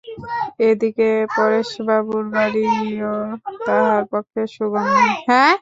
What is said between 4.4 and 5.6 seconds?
সুগম নহে।